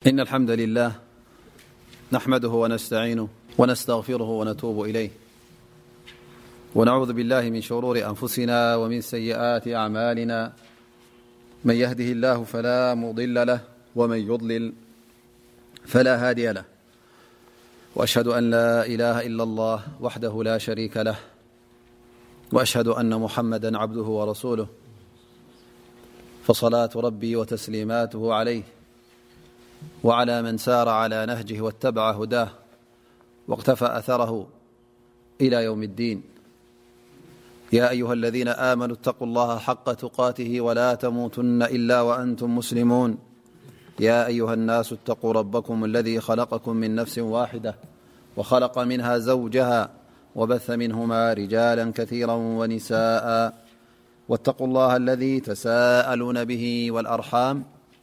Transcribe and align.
إ 0.00 0.08
اح 0.08 0.32
له 2.12 2.20
مده 2.26 2.78
يهره 4.08 4.30
ونإل 4.30 5.10
نعوذ 6.86 7.10
بالله 7.12 7.40
من 7.50 7.60
شرور 7.60 8.06
أنفسنا 8.08 8.76
ومن 8.76 9.00
سيئات 9.00 9.68
أعملنا 9.68 10.52
من 11.64 11.74
يهده 11.74 12.04
الله 12.04 12.44
فلا 12.44 12.94
مضل 12.94 13.46
له 13.46 13.60
ومن 13.96 14.18
يلل 14.18 14.72
فلا 15.86 16.30
هدي 16.30 16.52
له 16.52 16.64
هد 18.16 18.28
أاه 18.28 18.38
إلااهاهأ 18.88 19.76
ه 24.08 24.24
رسوللرب 26.48 27.56
سيمهعلي 27.56 28.62
وعلى 30.04 30.42
من 30.42 30.58
سار 30.58 30.88
على 30.88 31.26
نهجه 31.26 31.60
واتبع 31.60 32.10
هداه 32.10 32.50
واقتفى 33.48 33.86
أثره 33.98 34.46
إلى 35.40 35.64
يوم 35.64 35.82
الدين 35.82 36.22
يا 37.72 37.90
أيها 37.90 38.12
الذين 38.12 38.48
آمنوا 38.48 38.94
اتقوا 38.96 39.26
الله 39.26 39.58
حق 39.58 39.92
تقاته 39.92 40.60
ولا 40.60 40.94
تموتن 40.94 41.62
إلا 41.62 42.00
وأنتم 42.00 42.56
مسلمون 42.56 43.18
يا 44.00 44.26
أيها 44.26 44.54
الناس 44.54 44.92
اتقوا 44.92 45.32
ربكم 45.32 45.84
الذي 45.84 46.20
خلقكم 46.20 46.76
من 46.76 46.94
نفس 46.94 47.18
واحدة 47.18 47.76
وخلق 48.36 48.78
منها 48.78 49.18
زوجها 49.18 49.90
وبث 50.34 50.70
منهما 50.70 51.32
رجالا 51.32 51.92
كثيرا 51.94 52.32
ونساءا 52.32 53.52
واتقوا 54.28 54.66
الله 54.66 54.96
الذي 54.96 55.40
تساءلون 55.40 56.44
به 56.44 56.90
والأرحام 56.90 57.64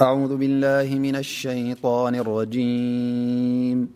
أعوذ 0.00 0.36
بالله 0.36 0.98
من 0.98 1.16
الشيطان 1.16 2.14
الرجيم 2.14 3.90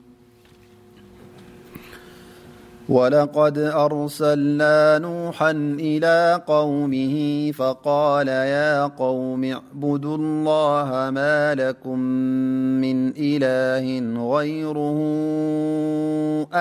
ولقد 2.89 3.59
أرسلنا 3.59 4.99
نوحا 4.99 5.51
إلى 5.79 6.43
قومه 6.47 7.51
فقال 7.53 8.29
يا 8.29 8.87
قوم 8.87 9.45
اعبدوا 9.45 10.17
الله 10.17 11.11
ما 11.11 11.55
لكم 11.55 11.99
من 12.81 13.13
إله 13.17 13.87
غيره 14.37 14.99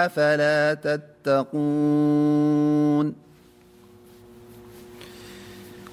أفلا 0.06 0.74
تتقون 0.74 3.29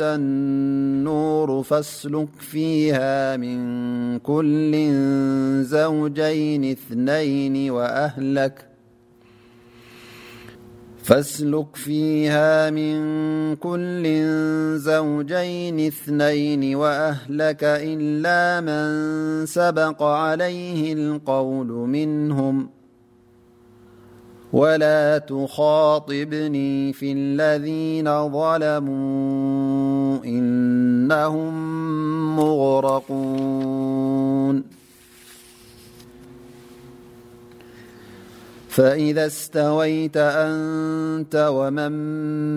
النور 0.00 1.62
فاسلك 1.62 2.28
فيها 2.38 3.36
من 3.36 3.58
كل 4.18 4.72
زوجين 5.62 6.70
اثنين 6.70 7.60
وأهلك 16.74 17.64
إلا 17.72 18.60
من 18.60 18.86
سبق 19.46 20.02
عليه 20.02 20.92
القول 20.92 21.66
منهم 21.68 22.68
ولا 24.54 25.18
تخاطبني 25.18 26.92
في 26.92 27.12
الذين 27.12 28.28
ظلموا 28.28 30.24
إنهم 30.24 31.56
مغرقون 32.36 34.64
فإذا 38.68 39.26
استويت 39.26 40.16
أنت 40.16 41.48
ومن 41.52 41.92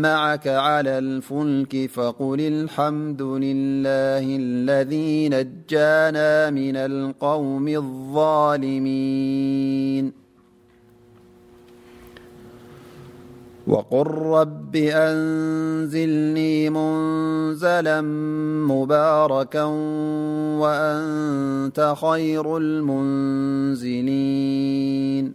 معك 0.02 0.48
على 0.48 0.90
الفلك 0.98 1.90
فقل 1.94 2.42
الحمد 2.42 3.22
لله 3.22 4.26
الذي 4.42 5.30
نجانا 5.30 6.50
من 6.50 6.76
القوم 6.76 7.68
الظالمين 7.68 10.27
وقل 13.68 14.06
رب 14.08 14.76
أنزلني 14.76 16.70
منزلا 16.70 18.02
مباركا 18.68 19.64
وأنت 20.60 21.96
خير 22.02 22.58
المنزلين 22.58 25.34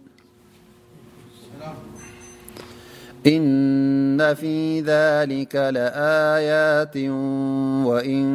إن 3.27 4.33
في 4.33 4.81
ذلك 4.81 5.55
لآيات 5.55 6.97
وإن 7.87 8.27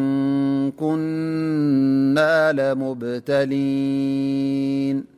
كنا 0.70 2.52
لمبتلين 2.52 5.17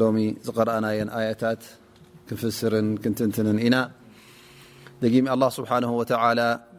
ሎ 0.00 0.12
ዝقረኣናየ 0.46 0.98
ኣيታት 1.18 1.60
ክፍስር 2.28 2.74
ክትንትንን 3.02 3.58
ኢና 3.66 3.76
ደም 5.02 5.26
له 5.40 5.48
ስብሓه 5.56 5.90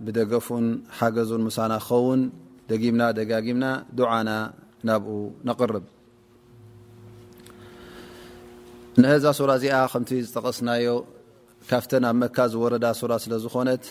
ብደገፉን 0.06 0.66
ሓገዙን 0.98 1.44
ሳና 1.58 1.74
ክኸውን 1.86 2.22
ደምና 2.69 3.02
ጋጊምና 3.31 3.66
دعና 3.98 4.30
ናብኡ 4.88 5.10
نقርብ 5.50 5.86
ንህዛ 9.02 9.24
ሱ 9.40 9.42
እዚኣ 9.58 9.75
ከ 9.94 9.96
ዝጠቀስናዮ 10.28 10.86
ካብተ 11.70 11.92
ኣብ 12.10 12.18
መካ 12.24 12.38
ዝወረዳ 12.52 12.86
ሱ 13.00 13.04
ስለዝኾነት 13.24 13.84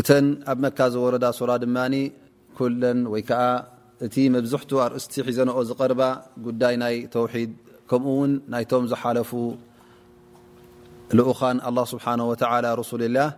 እተ 0.00 0.08
ኣብ 0.52 0.58
መካ 0.66 0.78
ዝወረዳ 0.94 1.26
ሱ 1.40 1.46
ድ 1.64 1.66
ለን 2.82 3.00
ወይ 3.14 3.22
እቲ 4.06 4.16
መብزح 4.34 4.62
ኣርእسቲ 4.84 5.12
ሒዘنኦ 5.28 5.56
ዝقر 5.68 5.92
ዳ 6.60 6.64
ናይ 6.82 6.96
وحد 7.24 7.50
ከمኡ 7.88 8.18
ናይ 8.52 8.64
ዝحلፉ 8.90 9.30
لኡኻ 11.18 11.40
الله 11.68 11.84
سبحنه 11.94 12.24
وتعلى 12.30 12.68
رس 12.80 12.92
له 13.16 13.28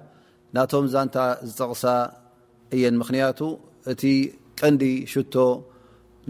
ናቶም 0.55 0.87
ዛنታ 0.95 1.17
ዝፀغ 1.57 1.83
እየ 2.75 2.83
مክንة 3.01 3.41
እت 3.91 4.03
ቀንዲ 4.61 4.83
شቶ 5.13 5.35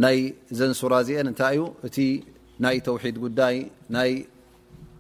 ናይ 0.03 0.17
ዘنሱر 0.59 0.93
አ 0.99 1.03
ታይዩ 1.41 1.59
እ 1.87 1.89
ናይ 2.65 2.77
وحد 2.95 3.17
ና 3.95 3.99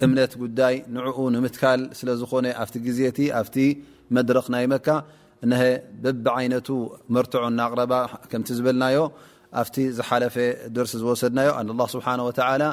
እምነት 0.05 0.32
دይ 0.61 0.75
نعኡ 0.94 1.17
ምتكل 1.44 1.81
ዝኾ 2.23 2.32
ኣ 2.59 2.65
ዜ 2.97 3.19
ኣ 3.35 3.43
مድرኽ 4.17 4.47
ናይ 4.55 4.65
መካ 4.75 4.87
ነሀ 5.51 5.63
በብዓይነቱ 6.05 6.69
መርትዖ 7.15 7.45
ናቅረባ 7.59 7.93
ከምቲ 8.31 8.49
ዝብልናዮ 8.59 8.97
ኣብቲ 9.61 9.77
ዝሓለፈ 9.99 10.35
ደርሲ 10.77 10.93
ዝወሰድናዮ 11.03 11.49
ስብሓ 11.95 12.07
ወላ 12.29 12.65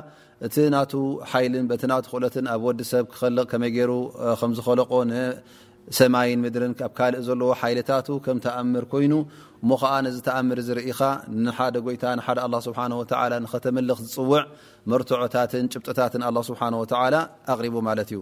እቲ 0.47 0.55
ናቱ 0.73 0.93
ሓይልን 1.29 1.67
ቲ 1.81 1.87
ናት 1.91 2.05
ክእሎትን 2.09 2.47
ኣብ 2.53 2.63
ወዲሰብ 2.69 3.05
ክል 3.19 3.37
ከመይ 3.51 3.71
ገይሩ 3.75 3.93
ከምዝኸለቆ 4.39 4.91
ንሰማይን 5.11 6.39
ምድርን 6.45 6.73
ኣብ 6.87 6.91
ካልእ 6.97 7.23
ዘለዎ 7.27 7.49
ሓይልታቱ 7.61 8.07
ከም 8.25 8.37
ተኣምር 8.45 8.85
ኮይኑ 8.91 9.13
ሞከዓ 9.71 9.93
ነዝ 10.07 10.17
ተኣምር 10.27 10.59
ዝርኢኻ 10.67 10.99
ንሓደ 11.45 11.75
ጎይታ 11.87 12.03
ሓደ 12.27 12.39
ስሓ 12.67 12.77
ንከተመልኽ 12.93 13.99
ዝፅውዕ 14.05 14.43
መርትዖታትን 14.91 15.65
ጭብጠታትን 15.73 16.25
ላ 16.37 16.43
ስብሓ 16.49 16.61
ላ 17.13 17.17
ኣቅሪቡ 17.53 17.75
ማለት 17.89 18.09
እዩ 18.15 18.21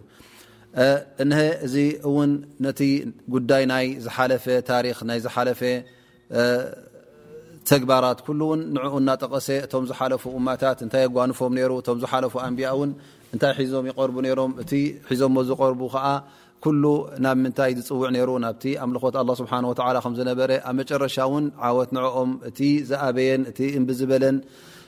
እንሀ 1.23 1.37
እዚ 1.65 1.75
እውን 2.07 2.31
ነቲ 2.65 2.81
ጉዳይ 3.33 3.63
ናይ 3.71 3.85
ዝሓለፈ 4.05 4.45
ታሪክ 4.69 4.97
ናይ 5.09 5.19
ዝሓለፈ 5.25 5.61
ተግባራት 7.69 8.19
ኩሉ 8.25 8.39
እውን 8.47 8.61
ንኡ 8.75 8.87
እናጠቀሰ 9.01 9.47
እቶም 9.65 9.85
ዝሓለፉ 9.91 10.23
እማታት 10.39 10.79
እንታይ 10.85 11.01
የጓንፎም 11.05 11.53
ሩ 11.69 11.73
እቶም 11.81 11.99
ዝሓለፉ 12.03 12.33
ኣንቢያ 12.47 12.67
እውን 12.77 12.91
እንታይ 13.33 13.53
ሒዞም 13.59 13.85
ይቀርቡ 13.91 14.15
ነይሮም 14.25 14.51
እቲ 14.63 14.71
ሒዞሞ 15.11 15.37
ዝቀርቡ 15.49 15.81
ከዓ 15.93 16.07
ኩሉ 16.65 16.83
ናብ 17.23 17.37
ምንታይ 17.43 17.71
ዝፅውዕ 17.77 18.09
ነይሩ 18.15 18.29
ናብቲ 18.45 18.63
ኣምልኾት 18.83 19.15
ኣ 19.21 19.23
ስብሓን 19.41 19.65
ላ 19.95 19.97
ከም 20.03 20.13
ዝነበረ 20.19 20.51
ኣብ 20.69 20.75
መጨረሻ 20.81 21.17
ውን 21.33 21.45
ዓወት 21.67 21.89
ንዕኦም 21.95 22.31
እቲ 22.49 22.59
ዝኣበየን 22.89 23.41
እቲ 23.49 23.59
እምብዝበለን 23.79 24.37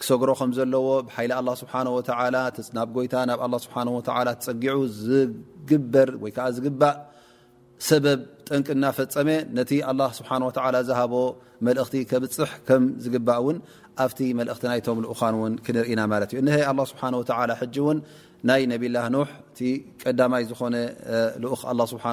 ክሰግሮ 0.00 0.30
ከም 0.40 0.50
ዘለዎ 0.58 0.86
ብሓይሊ 1.06 1.30
ኣላ 1.40 1.48
ስብሓ 1.62 1.72
ወላ 1.96 2.36
ናብ 2.76 2.88
ጎይታ 2.96 3.14
ናብ 3.30 3.40
ላ 3.54 3.58
ስብሓ 3.64 3.76
ትፀጊዑ 4.08 4.78
ዝግበር 5.04 6.10
ወይ 6.22 6.32
ከዓ 6.36 6.46
ዝግባእ 6.56 6.96
ሰበብ 7.88 8.20
ጠንቂ 8.48 8.66
እናፈፀመ 8.78 9.28
ነቲ 9.58 9.70
ኣላ 9.90 10.02
ስብሓ 10.18 10.30
ዝሃቦ 10.88 11.14
መልእኽቲ 11.66 11.94
ከብፅሕ 12.10 12.50
ከም 12.68 12.84
ዝግባእ 13.04 13.38
እውን 13.42 13.56
ኣብቲ 14.04 14.18
መልእኽቲ 14.40 14.62
ናይቶም 14.70 14.98
ልኡኻን 15.04 15.34
ውን 15.42 15.54
ክንርኢና 15.64 16.00
ማለት 16.12 16.30
እዩ 16.36 16.42
ሀ 16.54 16.58
ኣላ 16.72 16.80
ስብሓ 16.90 17.02
ላ 17.50 17.54
ጂ 17.74 17.76
ውን 17.86 17.98
ናይ 18.50 18.62
ነብላ 18.72 18.96
ኖሕ 19.14 19.28
እቲ 19.50 19.58
ቀዳማይ 20.02 20.44
ዝኾነ 20.50 20.76
ልኡክ 21.42 21.62
ላ 21.80 21.84
ስብሓ 21.92 22.04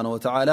ላ 0.48 0.52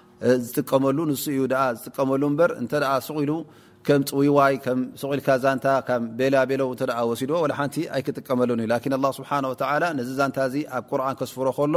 ዝጥቀመሉ 0.45 0.97
ንዩ 1.09 1.27
ዝጥቀመሉ 1.77 2.23
በ 2.39 2.43
ስሉ 3.07 3.33
ከም 3.87 4.01
ፅውዋይ 4.09 4.55
ስቁኢልካ 5.01 5.27
ዛንታ 5.43 5.67
ም 6.01 6.03
ቤላቤለው 6.17 6.67
ወሲድ 7.11 7.31
ሓንቲ 7.59 7.75
ኣይክጥቀመሉን 7.97 8.59
እዩ 8.63 8.67
ላ 9.05 9.09
ስብሓ 9.19 9.29
ነዚ 9.99 10.09
ዛንታ 10.19 10.39
ዚ 10.53 10.61
ኣብ 10.77 10.83
ቁርን 10.89 11.15
ከስፍሮ 11.19 11.47
ከሎ 11.59 11.75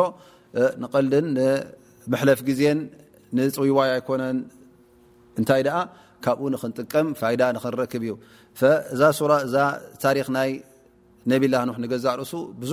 ንቀልድን 0.82 1.28
ንምሕለፍ 1.38 2.40
ግዜን 2.48 2.80
ንፅውዋይ 3.38 3.90
ኣይኮነን 3.94 4.38
እንታይ 5.42 5.62
ካብኡ 6.26 6.44
ንክንጥቀም 6.54 7.06
ፋይዳ 7.20 7.42
ንክንረክብ 7.56 8.02
እዩ 8.08 8.12
እዛ 9.46 9.56
ታሪክ 10.04 10.28
ናይ 10.36 10.50
ነብላ 11.30 11.54
ንሕ 11.70 11.76
ንገዛ 11.84 12.06
ርእሱ 12.20 12.32
ብዙ 12.60 12.72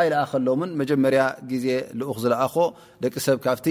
ኣይልኣኸሎምን 0.00 0.70
መጀመርያ 0.80 1.22
ግዜ 1.50 1.66
ልኡክ 1.98 2.18
ዝለኣኾ 2.22 2.54
ደቂ 3.02 3.14
ሰብ 3.26 3.38
ካብቲ 3.46 3.66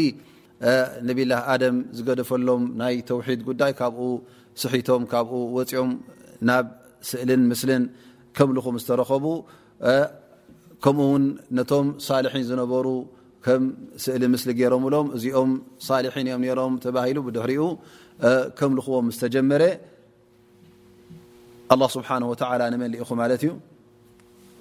ነብላ 1.07 1.33
ድም 1.61 1.77
ዝገደፈሎም 1.97 2.61
ናይ 2.81 2.95
ተውሒድ 3.09 3.41
ጉዳይ 3.49 3.71
ካብኡ 3.79 3.99
ስሒቶም 4.61 5.03
ካብኡ 5.13 5.35
ወፅኦም 5.57 5.91
ናብ 6.49 6.65
ስእልን 7.09 7.41
ምስልን 7.51 7.83
ከምልኹ 8.37 8.65
ዝተረከቡ 8.81 9.25
ከምኡ 10.83 11.01
ውን 11.13 11.25
ነቶም 11.57 11.87
ሳልሒን 12.05 12.43
ዝነበሩ 12.51 12.87
ከም 13.45 13.63
ስእሊ 14.03 14.23
ምስሊ 14.33 14.49
ገሮምሎም 14.59 15.07
እዚኦም 15.17 15.51
ሳሊሒን 15.87 16.27
እዮም 16.29 16.41
ነሮም 16.45 16.73
ተባሂሉ 16.85 17.17
ብድሕሪኡ 17.27 17.61
ከም 18.59 18.71
ልኹዎም 18.77 19.07
ዝተጀመረ 19.15 19.63
ስብሓ 21.95 22.09
ወላ 22.31 22.61
ንመን 22.73 22.89
ልኢኹ 22.93 23.09
ማለት 23.21 23.41
እዩ 23.45 23.51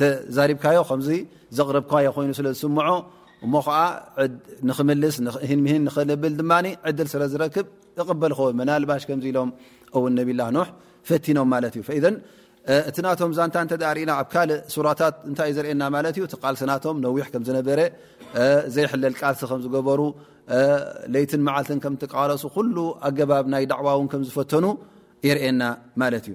ተዛሪብካዮ 0.00 0.78
ከም 0.88 1.00
ዘቕርብኳ 1.58 1.92
ኮይኑ 2.16 2.30
ስለዝስምዖ 2.38 2.86
እሞ 3.44 3.52
ከ 3.66 3.70
ንክስ 4.68 4.78
ክብል 4.82 6.26
ድል 6.98 7.08
ስዝክ 7.14 7.56
በል 8.24 8.32
ከን 8.46 8.54
መናልባሽ 8.60 9.04
ኢሎም 9.30 9.50
ላ 10.40 10.50
ኖ 10.56 10.66
ፈኖም 11.10 11.52
ዩ 11.78 11.84
እቲ 12.88 12.96
ቶ 13.18 13.28
ዛንታእና 13.36 14.12
ኣ 14.20 14.44
እ 14.54 14.82
ታት 15.00 15.14
ይእዩ 15.50 15.58
ና 15.80 15.82
ናቶ 16.70 16.88
ነዊሕ 17.04 17.26
ዝነ 17.48 17.58
ዘይለል 18.74 19.14
ቃልሲ 19.20 19.42
ዝገሩ 19.66 20.00
ይትን 21.22 21.42
መዓልት 21.46 21.70
ከቃለሱ 22.02 22.44
ኣገባ 23.08 23.32
ናይ 23.54 23.64
ዕዋዝፈተኑ 23.80 24.66
የርና 25.28 25.62
ማ 26.02 26.10
እዩ 26.20 26.34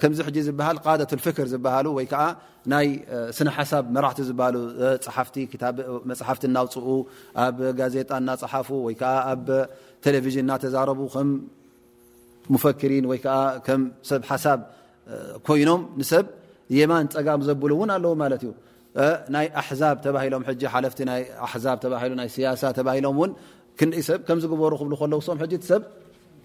ከዚ 0.00 0.18
ዝበሃል 0.48 0.76
ደት 1.00 1.12
ፍክር 1.24 1.46
ዝበሃሉ 1.52 1.86
ወይከ 1.98 2.14
ናይ 2.72 2.86
ስነ 3.38 3.48
ሓሳብ 3.56 3.84
መራቲ 3.96 4.18
ዝሃሉ 4.28 4.56
ፅሓፍቲ 5.06 5.36
እናውፅኡ 6.50 6.86
ኣብ 7.44 7.58
ጋዜጣ 7.80 8.10
እናፅሓፉ 8.22 8.68
ወይ 8.86 8.96
ኣብ 9.32 9.46
ቴሌቭዥን 10.04 10.44
እናተዛረቡ 10.46 11.00
ከም 11.14 11.28
ፈክሪን 12.64 13.04
ወይ 13.10 13.20
ብ 13.66 14.22
ሓሳብ 14.30 14.60
ኮይኖም 15.48 15.82
ሰብ 16.12 16.26
የማን 16.78 17.06
ፀጋም 17.16 17.42
ዘብሉ 17.48 17.70
እውን 17.78 17.90
ኣለዉ 17.96 18.12
ማት 18.22 18.42
ዩ 18.46 18.50
ናይ 19.34 19.46
ኣሕዛብ 19.60 19.96
ባሎም 20.16 20.42
ሓፍ 20.48 22.36
ያሳ 22.46 22.66
ሎም 23.06 23.18
ክኢ 23.80 24.02
ብ 24.08 24.22
ከ 24.28 24.38
ዝበሩ 24.42 24.72
ክብ 24.80 24.92
ለ 25.12 25.14
ም 25.40 25.90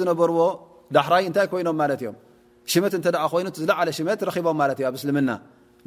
ዝበርዎ 0.09 0.39
ዳራይ 0.95 1.23
እታይ 1.31 1.47
ይኖም 1.63 1.81
እ 1.93 2.09
ሽመት 2.71 2.93
እ 2.97 2.99
ኮይኑ 3.33 3.47
ዝለዓለ 3.57 3.89
ሽመት 3.97 4.21
ረቦም 4.29 4.57
ማት 4.59 4.79
እዮ 4.79 4.85
ኣብ 4.87 4.95
እስልምና 4.99 5.29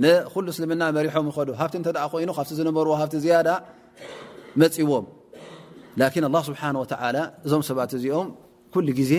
ንኩሉ 0.03 0.47
እስልምና 0.55 0.83
መሪሖም 0.97 1.27
ይዱ 1.39 1.49
ሃብቲ 1.59 1.75
ኮይኑ 2.13 2.31
ካብ 2.37 2.47
ዝነበርዎ 2.59 2.93
ሃብቲ 3.01 3.15
ዝያዳ 3.25 3.49
መፅዎም 4.61 5.05
ስብሓ 6.49 6.63
እዞም 7.47 7.63
ሰባት 7.69 7.91
እዚኦም 7.99 8.29
ሉ 8.87 8.95
ግዜ 9.01 9.13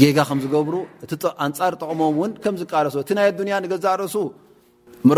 ጌጋ 0.00 0.18
ከም 0.28 0.38
ዝገብሩ 0.44 0.74
እቲ 1.04 1.12
ኣንፃር 1.44 1.74
ጠቕሞምእውን 1.82 2.32
ከምዝቃለሱ 2.44 2.94
እቲ 3.02 3.10
ናይ 3.18 3.26
ኣዱኒያ 3.32 3.56
ገዛ 3.72 3.86
ርእሱ 4.00 4.16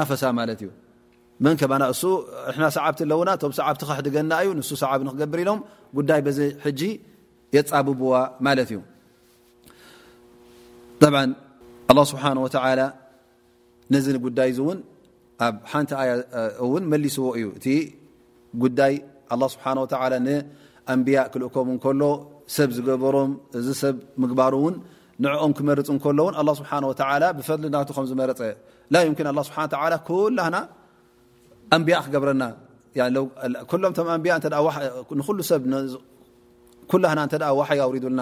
ሎ 8.42 8.46
የብ 11.04 11.16
ኣلله 11.92 12.06
ስብሓንه 12.12 12.42
ተ 12.54 12.56
ነዚ 13.94 14.06
ጉዳይ 14.26 14.50
እ 14.56 14.58
እውን 14.64 14.78
ኣብ 15.46 15.56
ሓንቲ 15.72 15.90
ኣያ 16.02 16.12
እውን 16.66 16.84
መሊስዎ 16.92 17.26
እዩ 17.38 17.46
እቲ 17.58 17.66
ጉዳይ 18.64 18.94
ኣه 19.34 19.40
ስብሓ 19.54 19.66
ንኣንብያ 19.78 21.18
ክልእከም 21.34 21.68
እከሎ 21.76 22.02
ሰብ 22.56 22.70
ዝገበሮም 22.78 23.32
እዚ 23.60 23.68
ሰብ 23.84 23.96
ምግባሮ 24.24 24.54
እውን 24.62 24.76
ንዕኦም 25.24 25.52
ክመርፅ 25.58 25.88
እከሎ 25.98 26.20
ውን 26.28 26.36
ኣ 26.42 26.44
ስብሓه 26.60 26.80
ብፈضሊ 27.40 27.66
ናቱ 27.76 27.90
ከም 27.98 28.06
ዝመረፀ 28.12 28.42
ላ 28.94 28.96
ምን 29.12 29.26
ስብሓ 29.50 29.58
ኩላና 30.10 30.56
ኣንቢያ 31.76 31.96
ክገብረና 32.06 32.44
ሎምምያንሉ 33.18 35.42
ሰብ 35.52 35.62
ላና 37.04 37.34
ዋሓይ 37.60 37.80
ኣውሪዱልና 37.88 38.22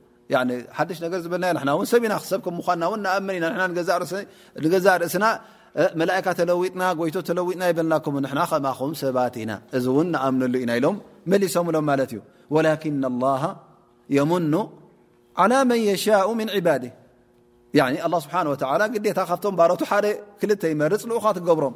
ሓደሽ 0.77 0.97
ነገር 1.05 1.19
ዝብልና 1.25 1.45
ና 1.67 1.71
ሰብ 1.91 2.03
ኢና 2.07 2.13
ክሰብ 2.23 2.39
ከምኳና 2.45 2.81
ን 2.97 2.99
ንኣመን 3.05 3.33
ኢና 3.39 3.45
ና 3.59 3.63
ንገዛእ 3.71 3.97
ርእስና 5.01 5.25
መላእካ 5.99 6.27
ተለዊጥና 6.39 6.83
ጎይቶ 6.99 7.15
ተለዊጥና 7.29 7.63
ይበልናም 7.71 8.17
ና 8.37 8.41
ከማኹም 8.51 8.93
ሰባት 9.01 9.35
ኢና 9.43 9.51
እዚ 9.77 9.85
እውን 9.93 10.07
ንኣምነሉ 10.13 10.55
ኢና 10.63 10.71
ኢሎም 10.79 10.95
መሊሶምሎም 11.31 11.85
ማለት 11.91 12.11
እዩ 12.15 12.21
ወላኪና 12.55 13.03
لላه 13.13 13.43
የሙኑ 14.17 14.53
على 15.41 15.57
መን 15.69 15.81
የሻء 15.89 16.27
ምن 16.39 16.47
عባድ 16.55 16.83
ه 17.81 18.17
ስብሓه 18.25 18.85
ግዴታ 18.95 19.19
ካብቶም 19.29 19.53
ባሮቱ 19.59 19.81
ሓደ 19.91 20.05
ክልተ 20.39 20.61
ይመርፅ 20.73 21.01
ዝኡኻ 21.09 21.25
ትገብሮም 21.37 21.75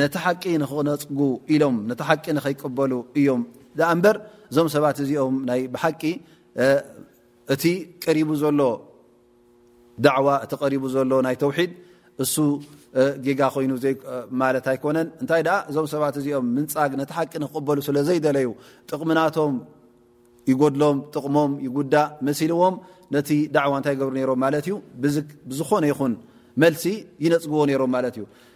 ነቲ 0.00 0.14
ሓቂ 0.24 0.42
ንክነፅጉ 0.62 1.18
ኢሎም 1.54 1.76
ነቲ 1.90 2.00
ሓቂ 2.08 2.24
ንከይቀበሉ 2.36 2.92
እዮም 3.20 3.42
ኣ 3.88 3.90
እበር 3.96 4.16
እዞም 4.50 4.68
ሰባት 4.74 4.96
እዚኦም 5.04 5.34
ብሓቂ 5.74 6.02
እቲ 7.54 7.64
ቀሪቡ 8.04 8.30
ዘሎ 8.42 8.60
ዳዕዋ 10.04 10.26
እቲ 10.44 10.52
ቀሪቡ 10.62 10.84
ዘሎ 10.94 11.10
ናይ 11.26 11.36
ተውሒድ 11.42 11.70
እሱ 12.24 12.34
ጌጋ 13.24 13.40
ኮይኑ 13.54 13.72
ማለት 14.42 14.64
ኣይኮነን 14.72 15.08
እንታይ 15.22 15.42
እዞም 15.70 15.86
ሰባት 15.94 16.14
እዚኦም 16.20 16.46
ምንፃግ 16.56 16.92
ነቲ 17.00 17.10
ሓቂ 17.18 17.32
ንክቅበሉ 17.44 17.78
ስለ 17.88 17.96
ዘይደለዩ 18.08 18.46
ጥቕምናቶም 18.90 19.54
ይጎድሎም 20.50 20.96
ጥቕሞም 21.14 21.50
ይጉዳእ 21.66 22.08
መሲልዎም 22.26 22.74
ነቲ 23.14 23.30
ዳዕዋ 23.56 23.72
እንታይ 23.80 23.94
ገብሩ 24.00 24.12
ነሮም 24.18 24.38
ማለት 24.44 24.64
እዩ 24.68 24.74
ብዝኾነ 25.50 25.84
ይኹን 25.92 26.12
መልሲ 26.62 26.84
ይነፅግዎ 27.24 27.60
ነይሮም 27.70 27.90
ማለት 27.96 28.14
እዩ 28.18 28.24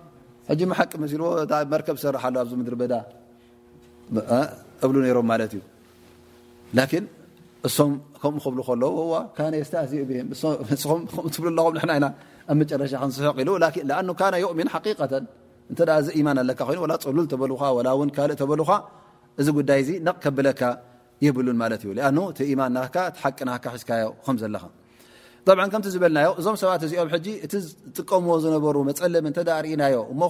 ሕ 0.49 0.51
ሓቂ 0.79 1.05
ሲ 1.11 1.17
መርከብ 1.73 1.95
ዝሰርሓ 2.01 2.23
ኣዚ 2.41 2.51
ድሪ 2.67 2.75
በዳ 2.81 2.93
እብሉ 4.85 4.95
ነሮም 5.05 5.27
ማለት 5.31 5.51
እዩ 5.57 5.61
ላ 6.77 6.87
እሶም 7.67 7.91
ከምኡ 8.21 8.39
ክብ 8.43 8.55
ከለዉ 8.67 8.97
የስተእ 9.61 10.01
ብ 10.09 10.11
ብኣለኹ 11.45 12.07
ኣብመጨረሻ 12.51 12.91
ክንስሑሉ 13.03 13.49
ؤሚን 14.51 14.69
ሓቀተ 14.73 15.13
እ 15.79 15.85
ዚ 16.05 16.23
ማን 16.27 16.37
ኣለካ 16.43 16.59
ኮይኑ 16.69 16.81
ፀሉል 17.07 17.27
ተበል 17.33 17.51
ካእ 18.17 18.31
ተበልካ 18.41 18.69
እዚ 19.41 19.47
ጉዳይ 19.57 19.81
ዚ 19.87 19.89
ነቕ 20.07 20.15
ከብለካ 20.23 20.61
የብሉን 21.25 21.57
ማ 21.61 21.69
እዩ 22.39 22.51
ማን 22.61 22.71
ና 22.77 22.87
ሓቂ 23.23 23.37
ና 23.49 23.59
ዝዮ 23.89 24.11
ም 24.33 24.37
ዘለኻ 24.41 24.63
ከም 25.73 25.81
ዝበልና 25.93 26.17
እዞም 26.39 26.55
ሰባት 26.61 26.81
እዚኦም 26.85 27.09
እ 27.45 27.47
ዝጥቀምዎ 27.65 28.33
ዝነሩ 28.43 28.75
መፀለም 28.89 29.25
ርእናዮ 29.65 29.95
እሞ 30.13 30.21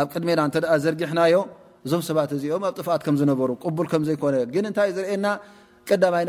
ኣብ 0.00 0.08
ቅድሜና 0.12 0.40
ዘርጊሕናዮ 0.84 1.34
እዞም 1.86 2.02
ሰባት 2.08 2.30
እዚኦም 2.36 2.62
ኣብትዝሩ 2.96 3.30
ዘኮነ 4.08 4.34
ግ 4.54 4.56
ታ 4.76 4.80
ዝና 4.98 5.26
ቀዳይ 5.88 6.26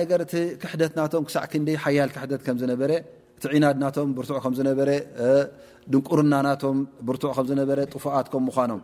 ክሕደት 0.64 0.94
ናቶ 1.00 1.14
ክሳ 1.28 1.38
ክ 1.52 1.56
ያል 2.00 2.12
ክደት 2.18 2.44
ዝቲ 3.44 3.56
ናድ 3.64 3.78
ናቶም 3.84 4.08
ብር 4.18 4.90
ድቁርና 5.94 6.34
ና 6.48 6.54
ብር 7.70 7.82
ት 7.94 8.34
ምኖም 8.58 8.82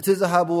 እ 0.00 0.14
ዝሃብዎ 0.20 0.60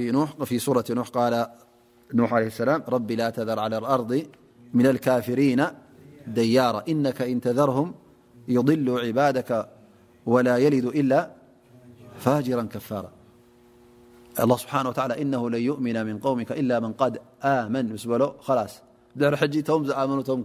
في 0.44 0.58
سورة 0.58 0.84
نوح 0.90 1.08
قال 1.08 1.46
نوح 2.14 2.34
عليه 2.34 2.46
السلام 2.46 2.82
رب 2.88 3.10
لا 3.10 3.30
تذر 3.30 3.58
على 3.58 3.78
الأرض 3.78 4.26
من 4.74 4.86
الكافرين 4.86 5.66
ديارا 6.26 6.82
إنك 6.88 7.22
إن 7.22 7.40
تذرهم 7.40 7.94
يضل 8.48 9.00
عبادك 9.04 9.68
ولا 10.26 10.56
يلد 10.58 10.84
إلا 10.84 11.30
فاجرا 12.18 12.62
كفارا 12.62 13.12
الله 14.40 14.56
سبحانه 14.56 14.88
وتعالى 14.88 15.22
إنه 15.22 15.50
لن 15.50 15.60
يؤمن 15.62 16.06
من 16.06 16.18
قومك 16.18 16.52
إلا 16.52 16.80
من 16.80 16.92
قد 16.92 17.18
آمن 17.44 17.96
خلاص 18.40 18.80
د 19.16 19.50
جتهمآمنتهم 19.50 20.44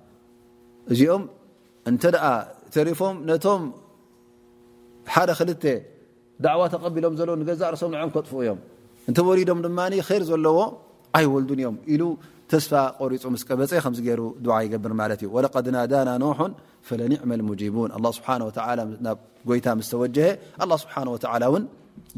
እዚኦም 0.93 1.23
እንተ 1.89 2.03
ኣ 2.31 2.31
ተሪፎም 2.75 3.15
ነቶም 3.29 3.61
ሓደ 5.13 5.29
ክልተ 5.39 5.63
ዳዕዋ 6.45 6.61
ተቀቢሎም 6.73 7.13
ዘለ 7.19 7.29
ገዛ 7.49 7.61
ርሶም 7.73 7.91
ንዖም 7.95 8.11
ከጥፍኡ 8.15 8.37
እዮም 8.43 8.59
እተ 9.11 9.17
ወሊዶም 9.29 9.59
ድማ 9.65 9.79
ይር 9.99 10.23
ዘለዎ 10.29 10.59
ኣይ 11.17 11.25
ወልዱን 11.33 11.59
እዮም 11.61 11.75
ኢሉ 11.93 12.03
ተስፋ 12.51 12.71
ቆሪፁ 12.99 13.23
ምስ 13.33 13.41
ቀበፀ 13.49 13.71
ከምገሩ 13.85 14.21
ድዓ 14.45 14.55
ይገብር 14.65 14.93
ማለት 15.01 15.19
እዩ 15.23 15.27
ወድ 15.35 15.67
ናዳና 15.75 16.09
ኖሑን 16.23 16.51
ፈለኒዕማ 16.87 17.31
ሙጂቡን 17.49 17.89
ስሓ 18.17 18.27
ናብ 19.07 19.19
ጎይታ 19.49 19.67
ስ 19.87 19.91
ተወጀ 19.93 20.17
ስብሓ 20.83 20.95
ን 21.59 21.63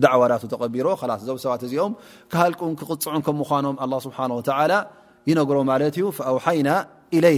ዳዕዋዳቱ 0.04 0.44
ተቀቢሮ 0.54 0.88
ስ 1.02 1.22
እዞብ 1.24 1.38
ሰባት 1.44 1.62
እዚኦም 1.68 1.94
ካሃልን 2.32 2.74
ክቕፅዑን 2.80 3.22
ከም 3.28 3.38
ምኳኖም 3.42 3.76
ስብሓ 4.06 4.20
ይነግሮ 5.30 5.58
ማለት 5.72 5.96
እዩ 6.00 6.06
ኣውሓይና 6.32 6.70
ኢለይ 7.18 7.38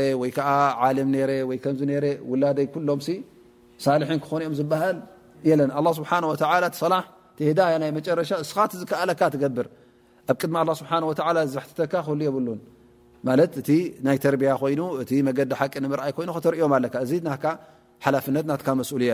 ረ 0.00 0.02
ዓ 0.16 1.52
ውላይ 2.30 2.52
ሎም 2.90 3.00
ሳልሒን 3.84 4.18
ክኾንኦም 4.24 4.54
ዝበሃል 4.58 4.96
ለን 5.58 5.70
لله 5.76 5.92
ስብሓه 5.98 6.18
صላሕ 6.82 7.04
ዳ 7.58 7.60
ይ 7.74 7.86
መጨረሻ 7.98 8.30
ስኻ 8.48 8.58
ዝከኣለካ 8.80 9.20
ትገብር 9.34 9.66
ኣብ 10.32 10.36
ድ 10.40 10.68
ه 10.72 10.74
ስه 10.80 11.46
ዛሕካ 11.54 11.80
ክህሉ 11.92 12.20
የብሉ 12.28 12.48
ማ 13.26 13.36
እቲ 13.60 13.68
ናይ 14.06 14.16
ተርቢያ 14.24 14.50
ኮይኑ 14.62 14.80
እቲ 15.02 15.10
መገዲ 15.28 15.50
ሓቂ 15.60 15.74
ንምርኣይ 15.84 16.12
ኮይኑ 16.16 16.28
ተርዮም 16.46 16.72
ኣ 16.76 16.78
እዚ 17.04 17.12
ና 17.26 17.30
ሓላፍነት 18.04 18.44
ና 18.50 18.52
መኡያ 18.80 19.12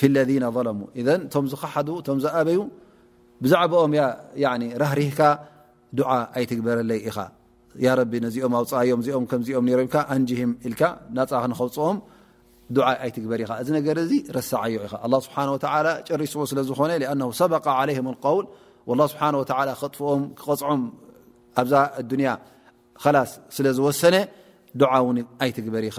ذ 0.00 1.10
ቶም 1.34 1.44
ዝሓ 1.52 1.64
ዝበዩ 2.26 2.60
ብዛዕኦም 3.44 3.92
ራህርህካ 4.82 5.20
ኣይትግበረለይ 6.38 7.00
ኢኻ 7.10 7.16
ነዚኦም 8.24 8.52
ኣውዮምዚኦም 8.58 9.24
ዚኦም 9.48 9.64
ንጂهም 10.22 10.50
ኢል 10.68 10.74
ና 11.16 11.24
ክ 11.30 11.32
ንኸፅኦም 11.50 11.96
ኣይትግበር 13.04 13.38
ኢኻ 13.44 13.50
እዚ 13.62 13.68
ነገ 13.76 13.86
ዚ 14.10 14.12
ረስዓዮ 14.36 14.74
ኢ 14.86 14.88
ه 14.92 14.94
ስ 15.26 15.30
ጨሪስዎ 16.08 16.42
ስለ 16.52 16.58
ዝኾነ 16.68 16.90
ሰق 17.40 17.52
ه 17.78 18.26
ውል 18.88 18.98
ه 19.02 19.06
ስ 19.12 19.14
ክጥም 19.82 20.22
ፅዖም 20.48 20.80
ኣብዛ 21.60 21.74
ያ 22.28 22.32
ላስ 23.16 23.30
ስለ 23.56 23.66
ዝወሰነ 23.76 24.14
ው 25.04 25.10
ኣይትግበር 25.44 25.84
ኢኻ 25.92 25.98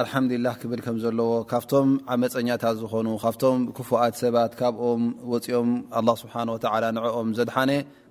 አልሓምዱላ 0.00 0.46
ክብል 0.62 0.80
ከም 0.86 0.96
ዘለዎ 1.02 1.30
ካብቶም 1.50 1.88
ዓመፀኛታት 2.14 2.76
ዝኾኑ 2.80 3.06
ካብቶም 3.22 3.56
ክፉኣት 3.76 4.14
ሰባት 4.22 4.52
ካብኦም 4.60 5.02
ፅኦም 5.44 5.68
ንኦም 6.96 7.28
ዘድሓ 7.38 7.56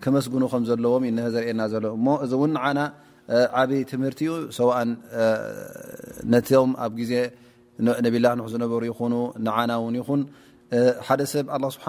ከመስግ 0.04 0.34
ከዘለዎም 0.54 1.04
ዩ 1.10 1.14
ዘርና 1.36 1.62
ዘሎእእዚ 1.74 2.34
ና 2.78 2.88
ዓበይ 3.60 3.82
ትምህርቲ 3.92 4.22
ዩ 4.30 4.32
ሰ 4.58 4.70
ነም 6.34 6.72
ኣብ 6.88 6.96
ዜ 7.12 7.22
ብላ 8.18 8.26
ንሕ 8.42 8.48
ዝነበሩ 8.56 8.82
ይኑ 8.92 9.14
ንና 9.46 9.72
ውን 9.86 9.96
ይኹን 10.02 10.22
ሓደ 11.08 11.22
ሰብ 11.36 11.46
ስብሓ 11.76 11.88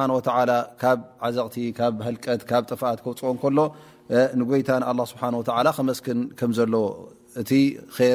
ካብ 0.85 1.01
ዓዘቕቲ 1.27 1.57
ካብ 1.81 1.95
ልቀት 2.15 2.43
ካብ 2.53 2.63
ጥፋኣት 2.73 2.99
ክውፅኦ 3.07 3.33
ከሎ 3.43 3.59
ንጎይታ 4.41 4.71
ከመስክን 5.79 6.21
ምዘለዎእ 6.51 6.95
ር 7.99 8.15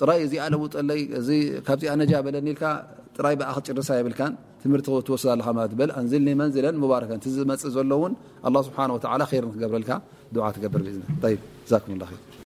ጥራይ 0.00 0.20
እዚ 0.26 0.32
ኣ 0.44 0.46
ለውጠለይ 0.54 1.00
እ 1.36 1.38
ካብዚ 1.66 1.84
ኣ 1.92 1.94
ነጃበለልካ 2.00 2.62
ጥራይ 3.16 3.34
ብኣ 3.40 3.48
ክጭርሳ 3.56 3.88
የብልካን 3.98 4.32
ትምህርቲ 4.62 4.88
ትወስ 5.06 5.24
ኣለ 5.34 5.40
ማለት 5.58 5.72
በል 5.80 5.90
ኣንዝልኒ 6.00 6.28
መንዝለን 6.42 6.76
ባረከ 6.92 7.12
ዝመፅእ 7.36 7.72
ዘሎእውን 7.76 8.12
ኣله 8.48 8.58
ስብሓ 8.68 8.78
ወ 8.96 9.00
ር 9.44 9.48
ክገብረልካ 9.54 9.90
ዓ 10.48 10.50
ትገብር 10.56 10.82
ዝ 10.96 10.98
ዛኩም 11.72 11.98
ላه 12.02 12.10
ር 12.18 12.31